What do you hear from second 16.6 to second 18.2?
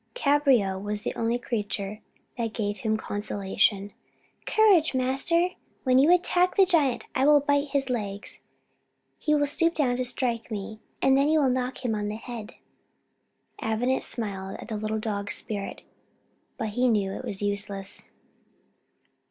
he knew it was useless.